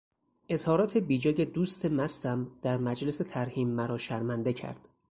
اظهارات 0.49 0.97
بیجای 0.97 1.45
دوست 1.45 1.85
مستم 1.85 2.47
در 2.61 2.77
مجلس 2.77 3.17
ترحیم 3.17 3.69
مرا 3.69 3.97
شرمنده 3.97 4.53
کرد. 4.53 4.87